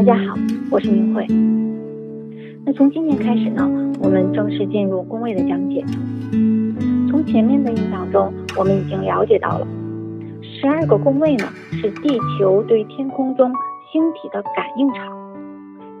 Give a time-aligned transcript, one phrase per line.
[0.00, 0.34] 大家好，
[0.70, 1.26] 我是明慧。
[2.64, 3.68] 那从今天开始呢，
[4.02, 5.84] 我们正式进入宫位的讲解。
[7.10, 9.66] 从前面的音档中，我们已经了解到了，
[10.42, 13.52] 十二个宫位呢是地球对天空中
[13.92, 15.36] 星体的感应场，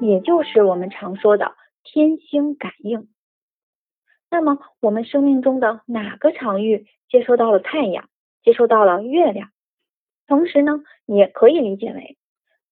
[0.00, 1.52] 也就是我们常说的
[1.84, 3.06] 天星感应。
[4.30, 8.08] 那么，我们生命中的哪个场域接收到了太阳，
[8.42, 9.50] 接收到了月亮？
[10.26, 12.16] 同时呢，也可以理解为。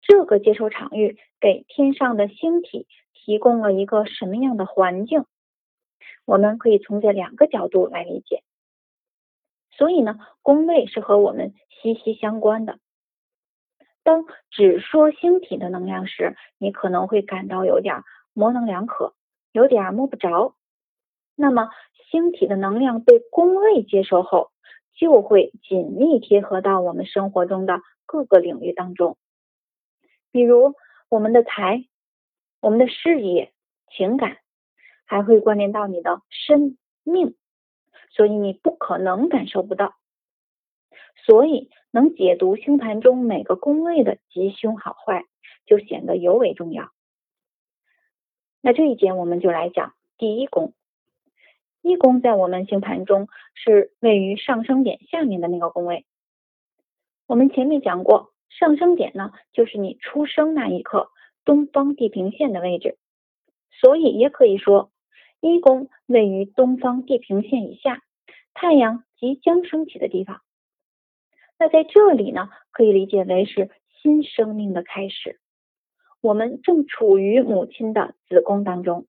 [0.09, 5.27] 这个接收场域给天上的星体提供了一个什么样的环境？
[6.25, 8.43] 我们可以从这两个角度来理解。
[9.71, 12.79] 所以呢，宫位是和我们息息相关的。
[14.03, 19.13] 当只说星体的能量时，你可能会感到有点模棱两可，
[19.53, 20.55] 有点摸不着。
[21.37, 21.69] 那么，
[22.11, 24.53] 星体的能量被宫位接收后，
[24.95, 29.19] 就会紧密贴合到我们生活中的各个领域当中。
[30.31, 30.75] 比如
[31.09, 31.85] 我们的财、
[32.61, 33.53] 我们的事业、
[33.91, 34.39] 情感，
[35.07, 37.35] 还会关联到你的生命，
[38.11, 39.95] 所以你不可能感受不到。
[41.25, 45.25] 所以能解读星盘中每个宫位的吉凶好坏，
[45.67, 46.91] 就显得尤为重要。
[48.61, 50.75] 那这一节我们就来讲第一宫。
[51.81, 56.05] 一宫在我们星盘中是位于上升点下面的那个宫位。
[57.27, 58.33] 我们前面讲过。
[58.51, 61.11] 上升点呢，就是你出生那一刻
[61.45, 62.97] 东方地平线的位置，
[63.71, 64.91] 所以也可以说
[65.41, 68.03] 一宫位于东方地平线以下，
[68.55, 70.41] 太阳即将升起的地方。
[71.59, 73.71] 那在这里呢，可以理解为是
[74.01, 75.41] 新生命的开始。
[76.21, 79.07] 我们正处于母亲的子宫当中，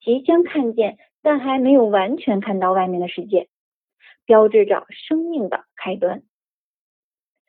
[0.00, 3.48] 即将看见，但还没有完全看到外面的世界，
[4.26, 6.22] 标志着生命的开端。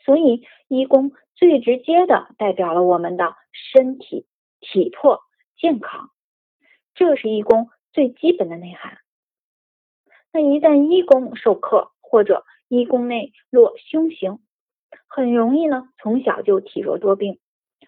[0.05, 4.27] 所以，一宫最直接的代表了我们的身体
[4.59, 5.21] 体魄
[5.57, 6.11] 健康，
[6.93, 8.99] 这是一宫最基本的内涵。
[10.31, 14.39] 那一旦一宫受克或者一宫内落凶星，
[15.07, 17.39] 很容易呢从小就体弱多病，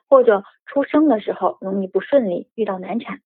[0.10, 3.22] 或者出生的时候容易不顺利，遇到难产。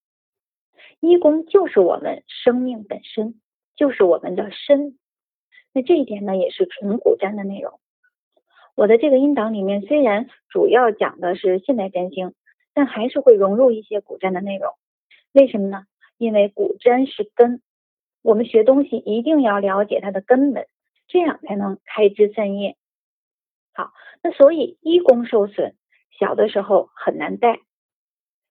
[1.00, 3.40] 一宫就是我们生命本身，
[3.76, 4.98] 就是我们的身。
[5.72, 7.80] 那这一点呢，也是纯古占的内容。
[8.82, 12.34] 我的这个音档里面虽然主要讲的是现代占星，
[12.74, 14.74] 但还是会融入一些古占的内容。
[15.34, 15.86] 为什么呢？
[16.18, 17.62] 因为古占是根，
[18.24, 20.66] 我们学东西一定要了解它的根本，
[21.08, 22.76] 这样才能开枝散叶。
[23.72, 23.92] 好，
[24.24, 25.76] 那所以一宫受损，
[26.20, 27.60] 小的时候很难带，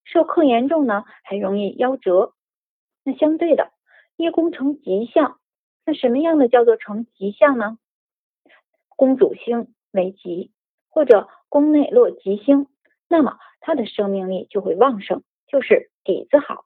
[0.05, 2.35] 受克严重呢，还容易夭折。
[3.03, 3.73] 那相对的，
[4.17, 5.41] 一宫成吉象，
[5.85, 7.79] 那什么样的叫做成吉象呢？
[8.95, 9.75] 公主星。
[9.93, 10.53] 为吉，
[10.89, 12.67] 或者宫内落吉星，
[13.09, 16.65] 那么他的生命力就会旺盛，就是底子好。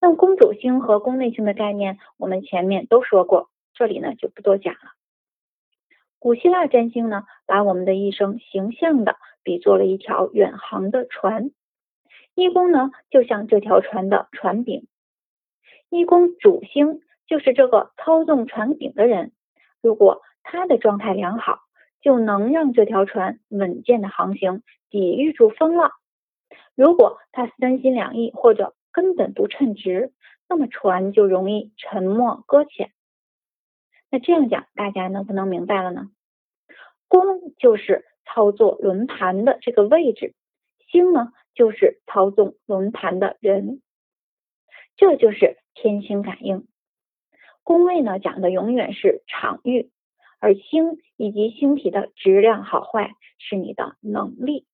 [0.00, 4.80] 那公主星和宫内星的概念，我们前面都说过，这里呢就不多讲了。
[6.18, 11.50] 古希腊占星呢，把我们的一生形象的比作了一条远航的船，
[12.34, 14.86] 一宫呢就像这条船的船柄，
[15.90, 19.32] 一宫主星就是这个操纵船柄的人，
[19.82, 20.22] 如果。
[20.42, 21.60] 他的状态良好，
[22.00, 25.92] 就能让这条船稳健的航行，抵御住风浪。
[26.74, 30.12] 如果他三心两意或者根本不称职，
[30.48, 32.92] 那么船就容易沉没搁浅。
[34.10, 36.10] 那这样讲，大家能不能明白了呢？
[37.08, 40.34] 宫就是操作轮盘的这个位置，
[40.90, 43.80] 星呢就是操纵轮盘的人，
[44.96, 46.66] 这就是天星感应。
[47.62, 49.90] 宫位呢讲的永远是场域。
[50.42, 54.66] 而星以及星体的质量好坏是你的能力。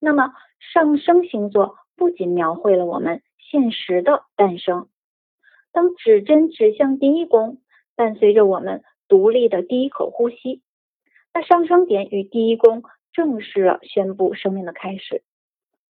[0.00, 4.88] 那么上升星座不仅描绘了我们现实的诞生，
[5.70, 7.62] 当指针指向第一宫，
[7.94, 10.62] 伴随着我们独立的第一口呼吸，
[11.32, 12.82] 那上升点与第一宫
[13.12, 15.22] 正式了宣布生命的开始，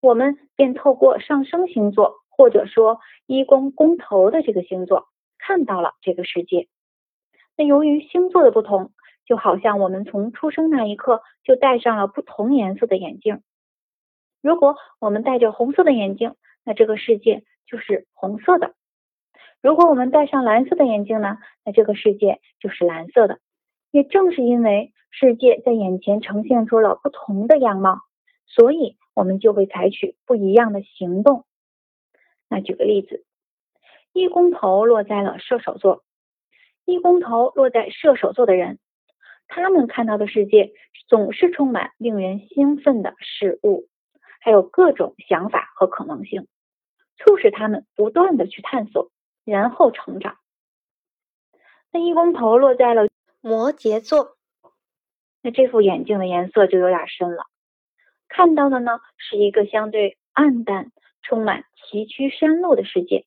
[0.02, 5.08] 我们便透过上升星座或者说一宫宫头的这个星座，
[5.38, 6.69] 看到了这个世界。
[7.56, 8.93] 那由于星座的不同，
[9.25, 13.43] 就好像我们从出生那一刻就戴上了不同颜色的眼镜。
[14.40, 16.34] 如果我们戴着红色的眼镜，
[16.64, 18.72] 那这个世界就是红色的；
[19.60, 23.38] 如果我们戴上蓝色的眼镜呢，那这个世界就是蓝色的。
[23.90, 28.00] 也正是因为世界在眼前呈现出了不同的样貌，
[28.46, 31.44] 所以我们就会采取不一样的行动。
[32.49, 33.25] 那举个例子，
[34.12, 36.02] 一宫头落在了射手座。
[36.84, 38.79] 一宫头落在射手座的人，
[39.49, 40.73] 他们看到的世界
[41.08, 43.88] 总是充满令人兴奋的事物，
[44.40, 46.49] 还有各种想法和可能性，
[47.19, 49.11] 促使他们不断的去探索，
[49.44, 50.37] 然后成长。
[51.90, 53.08] 那一公头落在了
[53.40, 54.37] 摩羯座，
[55.43, 57.44] 那这副眼镜的颜色就有点深了，
[58.28, 60.90] 看到的呢是一个相对暗淡、
[61.23, 63.26] 充满崎岖山路的世界，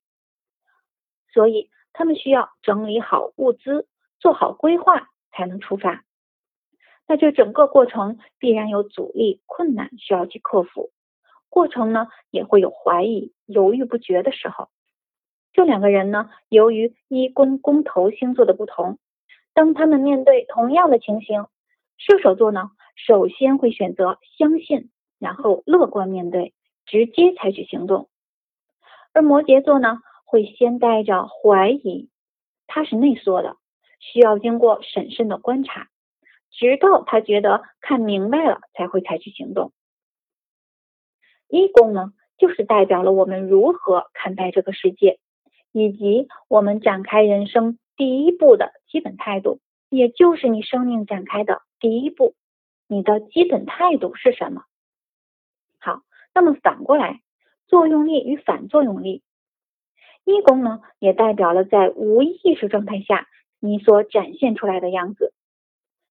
[1.32, 3.88] 所以他们需要整理好物资，
[4.20, 6.04] 做好规划才能出发。
[7.08, 10.92] 那这整个过程必然有阻力、困难需要去克服，
[11.50, 14.68] 过程呢也会有怀疑、犹豫不决的时候。
[15.54, 19.00] 这两个人呢，由于一宫宫头星座的不同，
[19.54, 21.46] 当他们面对同样的情形，
[21.98, 26.54] 射手座呢首先会选择相信，然后乐观面对，
[26.86, 28.10] 直接采取行动；
[29.14, 30.00] 而摩羯座呢
[30.36, 32.10] 会先带着怀疑，
[32.68, 33.56] 他是内缩的，
[34.02, 35.88] 需要经过审慎的观察。
[36.52, 39.72] 直到他觉得看明白了，才会采取行动。
[41.48, 45.20] 一宫呢，就是代表了我们如何看待这个世界，
[45.72, 52.36] 以及我们展开人生第一步的基本态度，也就是你生命展开的第一步，
[52.90, 54.64] 你的基本态度是什么？
[55.80, 56.02] 好，
[56.34, 57.22] 那么反过来，
[57.68, 59.22] 作用力与反作用力，
[60.26, 63.28] 一宫呢，也代表了在无意识状态下
[63.60, 65.34] 你所展现出来的样子。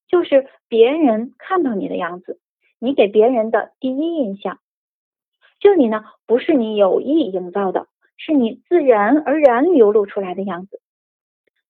[0.06, 2.38] 就是别人看到你的样子，
[2.78, 4.60] 你给别人的第一印象。
[5.58, 10.80] 这里呢，不是你有意营造的，是你自然而然流露出来的样子。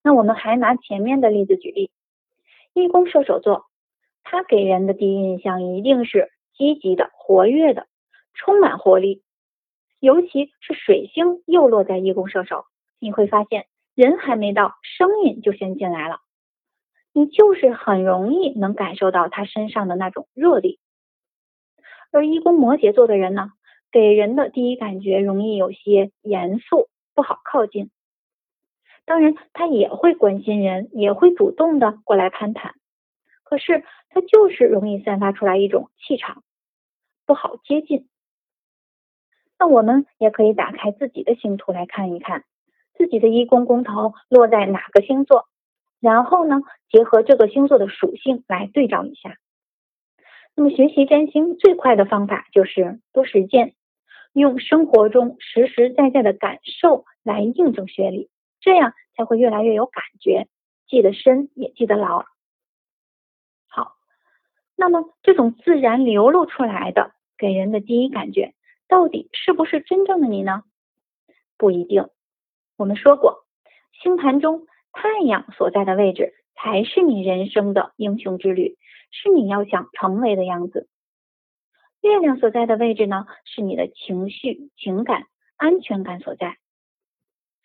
[0.03, 1.89] 那我们还拿前面的例子举例，
[2.73, 3.65] 一宫射手座，
[4.23, 7.87] 他给人的第一印象一定是积极的、活跃的、
[8.35, 9.23] 充满活力。
[10.05, 12.65] 尤其是水星又落在一宫射手，
[12.99, 13.65] 你会发现
[13.95, 16.19] 人还没到，声音就先进来了。
[17.11, 20.79] 你就是很容易能感受到他身上的那种热力，
[22.11, 23.53] 而一宫摩羯座的人呢，
[23.91, 27.89] 给人的第一感觉容易有些严肃，不好靠近。
[29.05, 32.75] 当然，他也会关心人，也会主动的过来攀谈，
[33.43, 36.43] 可是他就是容易散发出来一种气场，
[37.25, 38.07] 不好接近。
[39.57, 42.43] 那我们也可以打开自己的星图来看一看，
[42.97, 45.47] 自己的一宫宫头落在哪个星座。
[46.01, 49.37] 然后呢，结合这个星座的属性来对照一下。
[50.55, 53.73] 那么学习占星最快的方法就是多实践，
[54.33, 58.29] 用生活中实实在在的感受来印证学理，
[58.59, 60.47] 这样才会越来越有感觉，
[60.87, 62.23] 记得深也记得牢。
[63.67, 63.95] 好，
[64.75, 68.53] 那么这种自然流露出来的给人的第一感觉，
[68.87, 70.63] 到底是不是真正的你呢？
[71.57, 72.09] 不一定。
[72.77, 73.45] 我们说过，
[74.01, 74.67] 星盘中。
[74.97, 78.77] 太阳所在的位置才是你人生的英雄之旅，
[79.11, 80.87] 是你要想成为的样子。
[81.99, 85.27] 月亮所在的位置呢，是你的情绪、情感、
[85.57, 86.57] 安全感所在。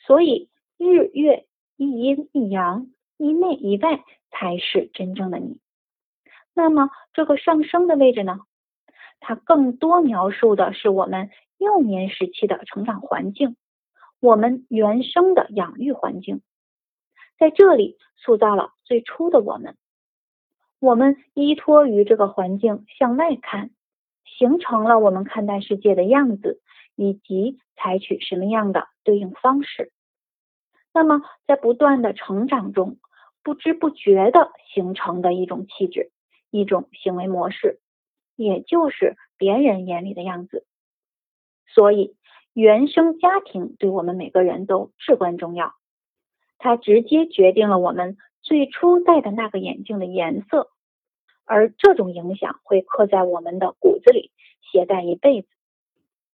[0.00, 1.46] 所以，日月
[1.76, 4.02] 一阴一阳，一内一外
[4.32, 5.60] 才是真正的你。
[6.52, 8.40] 那么，这个上升的位置呢？
[9.20, 13.56] 它更多描述的是我们幼年时期的成长环境，
[14.18, 16.42] 我们原生的养育环境。
[17.38, 19.76] 在这里塑造了最初的我们，
[20.78, 23.70] 我们依托于这个环境向外看，
[24.24, 26.60] 形成了我们看待世界的样子，
[26.96, 29.92] 以及采取什么样的对应方式。
[30.92, 32.98] 那么，在不断的成长中，
[33.42, 36.10] 不知不觉的形成的一种气质，
[36.50, 37.80] 一种行为模式，
[38.42, 40.64] 也就是别人眼里的样子。
[41.66, 42.16] 所以，
[42.54, 45.74] 原生家庭对我们每个人都至关重要。
[46.58, 50.68] 它直接决定了我们最初戴的那个眼镜的颜色，
[51.44, 54.30] 而这种影响会刻在我们的骨子里，
[54.72, 55.48] 携带一辈子。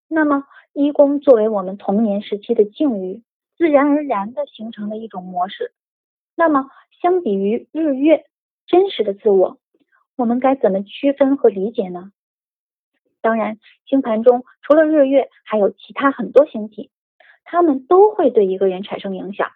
[0.08, 3.22] 那么，一宫作为我们童年时期的境遇，
[3.58, 5.72] 自然而然的形成了一种模式。
[6.36, 6.70] 那么，
[7.02, 8.24] 相比于日月
[8.66, 9.58] 真实的自我，
[10.16, 12.10] 我们该怎么区分和理解呢？
[13.20, 16.90] 当然，星盘中除了日月，还有其他很多星体，
[17.44, 19.50] 它们都会对一个人产生影响。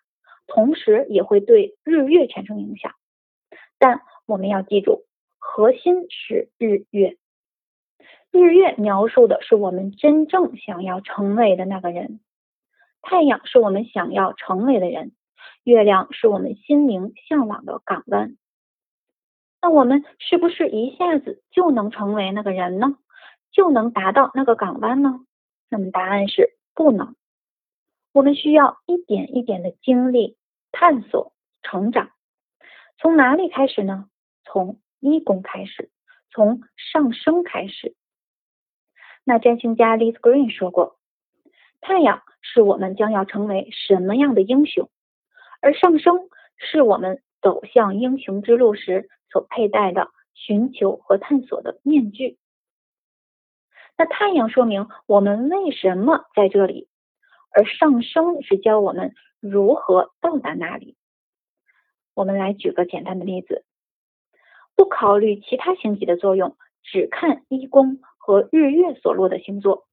[0.53, 2.97] 同时也会对日月产生影响，
[3.79, 5.05] 但我们要记住，
[5.39, 7.19] 核心是日月。
[8.33, 12.19] 日月描述的是我们真正想要成为的那个人，
[13.01, 15.13] 太阳是我们想要成为的人，
[15.63, 18.37] 月亮是我们心灵向往的港湾。
[19.63, 22.97] 那我们是不是一下子就能成为那个人呢？
[23.53, 25.21] 就能达到那个港湾呢？
[25.69, 27.15] 那么答案是不能。
[28.13, 30.37] 我们需要一点一点的经历。
[30.73, 32.11] 探索成长，
[32.97, 34.09] 从哪里开始呢？
[34.45, 35.91] 从一宫开始，
[36.31, 37.97] 从上升开始。
[39.25, 40.97] 那占星家 Liz Green 说过，
[41.81, 44.89] 太阳是我们将要成为什么样的英雄，
[45.61, 52.39] 而上升是我们走向英雄之路时所佩戴的寻求和探索的面具。
[53.97, 56.89] 那太阳说明我们为什么在这里，
[57.51, 60.97] 而上升是教我们如何到达那里。
[62.15, 63.65] 我们来举个简单的例子，
[64.75, 68.01] 不考虑其他星体的作用，只看一宫。
[68.23, 69.89] 和日月所落的星座，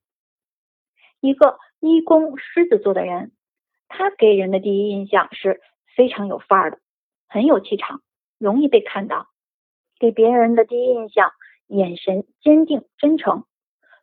[1.22, 3.32] 一个一宫狮子座的人，
[3.88, 5.62] 他给人的第一印象是
[5.96, 6.80] 非常有范儿的，
[7.30, 8.02] 很有气场，
[8.38, 9.30] 容易被看到。
[10.00, 11.32] 给别人的第一印象，
[11.68, 13.46] 眼神坚定真诚，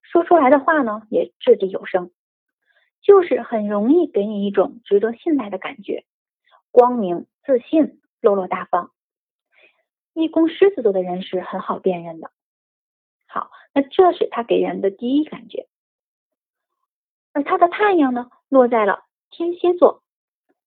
[0.02, 2.10] 说出来的话呢也掷地有声，
[3.00, 6.04] 就是很容易给你一种值得信赖的感觉，
[6.72, 8.90] 光明、自信、落落大方。
[10.14, 12.32] 一宫狮子座的人是很好辨认的。
[13.28, 15.68] 好，那这是他给人的第一感觉，
[17.32, 20.02] 而他的太阳呢，落在了天蝎座。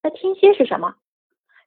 [0.01, 0.95] 那天蝎是什么？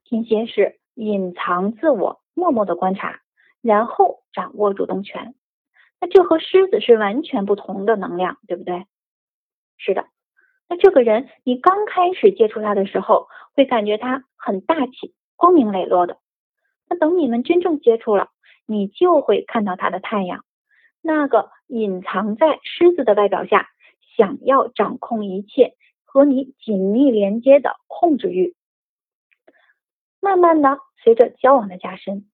[0.04, 3.20] 天蝎是隐藏自我，默默的观察，
[3.62, 5.34] 然后掌握主动权。
[5.98, 8.84] 那这和狮子是完全不同的能量，对不对？
[9.78, 10.04] 是的。
[10.68, 16.18] 那这个人，你刚开始接触他的时候，会感觉他很大气、光明磊落的。
[16.86, 18.28] 那等你们真正接触了，
[18.66, 20.44] 你就会看到他的太阳。
[21.00, 23.70] 那个隐藏在狮子的外表下，
[24.18, 25.72] 想要掌控一切
[26.04, 28.54] 和你紧密连接的控制欲，
[30.20, 32.26] 慢慢的随着交往的加深，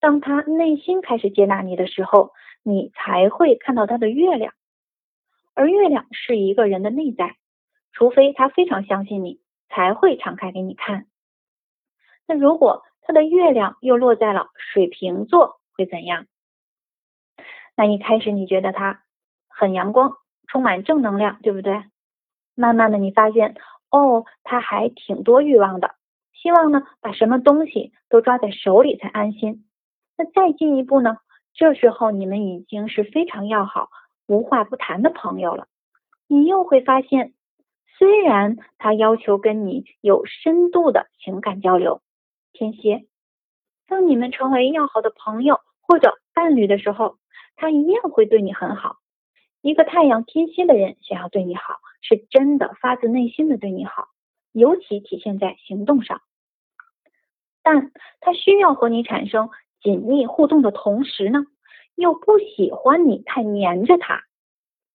[0.00, 4.54] 当他内心开始接纳你的时候，你才会看到他的月亮。
[5.54, 7.36] 而月亮是一个人的内在，
[7.92, 11.06] 除非他非常相信你，才会敞开给你看。
[12.26, 16.26] 那如果他的月亮又落在了水瓶座，会怎样？
[17.76, 19.02] 那一开始你觉得他
[19.48, 20.12] 很阳光，
[20.46, 21.84] 充满正能量，对不对？
[22.54, 23.56] 慢慢的你发现，
[23.90, 25.94] 哦，他还挺多欲望的，
[26.40, 29.66] 希望呢把什么东西都抓在手里才安心。
[30.16, 31.18] 那再进一步呢？
[31.54, 33.88] 这时候你们已经是非常要好、
[34.26, 35.66] 无话不谈的朋友了。
[36.26, 37.34] 你又会发现，
[37.98, 42.00] 虽然他要求跟你有深度的情感交流，
[42.52, 43.06] 天蝎，
[43.86, 47.16] 当你们成为要好的朋友或者伴侣的时候。
[47.56, 48.96] 他一样会对你很好。
[49.60, 54.08] 一个太阳天蝎的人想要对你好，是真的发自内心的对你好，
[54.52, 56.22] 尤其体现在行动上。
[57.62, 59.50] 但他需要和你产生
[59.82, 61.44] 紧密互动的同时呢，
[61.94, 64.22] 又不喜欢你太黏着他。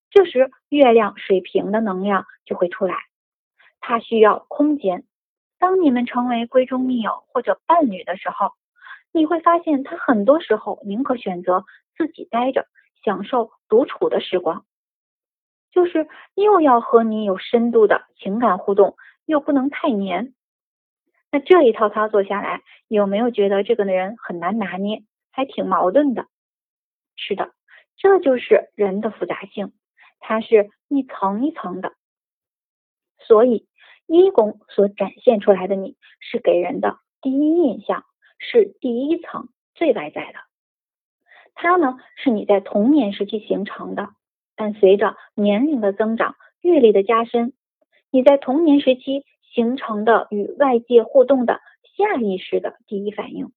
[0.10, 2.95] 这时，月亮水平的能量就会出来。
[3.79, 5.03] 他需要空间。
[5.60, 8.51] 当你们成为闺中密友或者伴侣的时候，
[9.12, 11.65] 你会发现他很多时候宁可选择。
[11.98, 12.67] 自己待着，
[13.05, 14.65] 享受独处的时光，
[15.72, 20.34] 就是又要和你有深度的情感互动，又不能太黏。
[21.36, 26.27] 那这一套操作下来，有没有觉得这个人很难拿捏，还挺矛盾的？
[27.18, 27.51] 是的，
[27.98, 29.74] 这就是人的复杂性，
[30.22, 31.92] 它是一层一层的。
[33.20, 33.68] 所以
[34.08, 38.06] 一宫所展现出来的你，是给人的第一印象，
[38.39, 40.39] 是第一层最外在的。
[41.54, 44.08] 它呢是你在童年时期形成的，
[44.56, 47.51] 但随着年龄的增长、阅历的加深，
[48.10, 51.62] 你在童年时期形成的与外界互动的
[51.97, 53.51] 下意识的第一反应，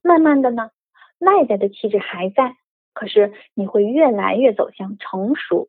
[0.00, 0.70] 慢慢的呢，
[1.18, 2.56] 外在的气质还在，
[2.94, 5.68] 可是你会越来越走向成熟，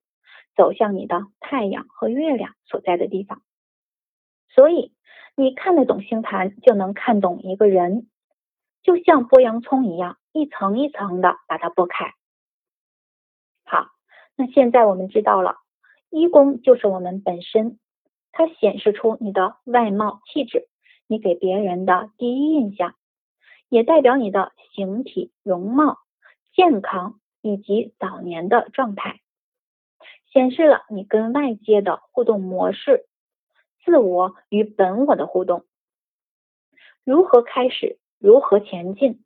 [0.56, 3.42] 走向你的太阳和月亮所在的地方。
[4.48, 4.94] 所以
[5.36, 8.08] 你看得懂星盘，就能看懂一个人，
[8.84, 10.18] 就像剥洋葱一样。
[10.36, 12.12] 一层一层的把它剥开。
[13.65, 13.92] 好，
[14.36, 15.58] 那现在我们知道了，
[16.10, 17.77] 一宫就是我们本身，
[18.34, 20.68] 它显示出你的外貌气质，
[21.08, 22.96] 你给别人的第一印象，
[23.70, 26.00] 也代表你的形体容貌、
[26.54, 29.22] 健康以及早年的状态，
[30.32, 33.06] 显示了你跟外界的互动模式，
[33.86, 35.66] 自我与本我的互动，
[37.04, 39.24] 如何开始，如何前进。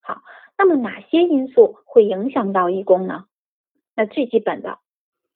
[0.00, 0.22] 好，
[0.56, 3.26] 那么哪些因素会影响到一宫呢？
[3.94, 4.78] 那最基本的，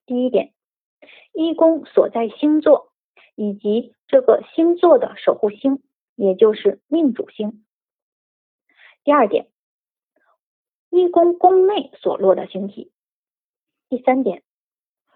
[0.07, 0.53] 第一点，
[1.32, 2.92] 一宫所在星座
[3.34, 5.82] 以及这个星座的守护星，
[6.14, 7.64] 也就是命主星。
[9.02, 9.49] 第二点，
[10.90, 12.92] 一宫宫内所落的星体。
[13.88, 14.42] 第三点，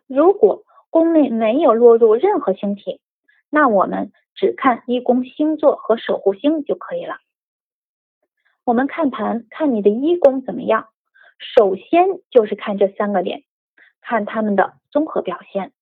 [0.06, 3.00] 如果宫内没有落入任何星体，
[3.50, 7.18] 那我们只看一宫星座和守护星就可以了。
[8.64, 10.88] 我们看盘看你的一宫怎么样，
[11.38, 13.44] 首先就是看这三个点，
[14.00, 15.72] 看他们的综合表现。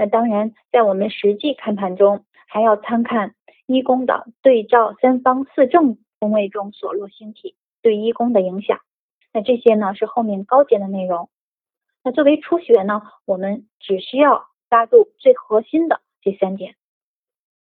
[0.00, 3.34] 那当然，在我们实际看盘中，还要参看
[3.66, 8.80] 一宫的对照三方四正宫位中所落星体对一宫的影响。
[9.30, 11.28] 那这些呢是后面高阶的内容。
[12.02, 16.76] 那作为初学呢，我们只需要抓住最核心的这三点。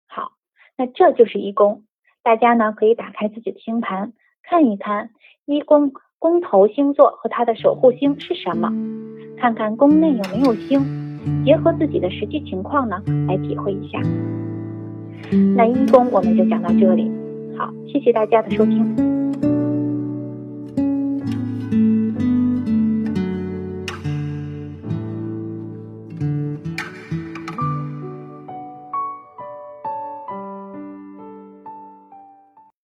[0.09, 0.33] 好，
[0.77, 1.85] 那这就是一宫。
[2.25, 5.11] 大家呢可以打开自己的星盘，看一看
[5.45, 8.73] 一宫宫头星座和它的守护星是什么，
[9.39, 11.06] 看看宫内有没有星。
[11.45, 14.01] 结合自己的实际情况呢，来体会一下。
[15.57, 17.11] 那一宫我们就讲到这里，
[17.57, 19.26] 好，谢谢大家的收听。